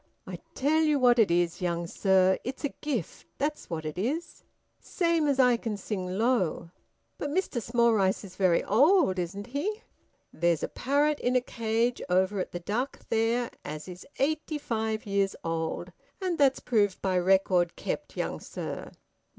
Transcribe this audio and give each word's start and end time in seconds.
"I 0.25 0.39
tell 0.55 0.81
you 0.81 0.97
what 0.97 1.19
it 1.19 1.29
is, 1.29 1.61
young 1.61 1.85
sir. 1.85 2.39
It's 2.43 2.63
a 2.65 2.69
gift, 2.81 3.27
that's 3.37 3.69
what 3.69 3.85
it 3.85 3.99
is, 3.99 4.43
same 4.79 5.27
as 5.27 5.37
I 5.39 5.57
can 5.57 5.77
sing 5.77 6.17
low." 6.17 6.71
"But 7.19 7.29
Mr 7.29 7.61
Smallrice 7.61 8.23
is 8.23 8.35
very 8.35 8.63
old, 8.63 9.19
isn't 9.19 9.45
he?" 9.45 9.83
"There's 10.33 10.63
a 10.63 10.67
parrot 10.69 11.19
in 11.19 11.35
a 11.35 11.39
cage 11.39 12.01
over 12.09 12.39
at 12.39 12.51
the 12.51 12.59
Duck, 12.59 13.01
there, 13.09 13.51
as 13.63 13.87
is 13.87 14.03
eighty 14.17 14.57
five 14.57 15.05
years 15.05 15.35
old, 15.43 15.91
and 16.19 16.35
that's 16.39 16.61
proved 16.61 16.99
by 17.03 17.19
record 17.19 17.75
kept, 17.75 18.17
young 18.17 18.39
sir." 18.39 18.93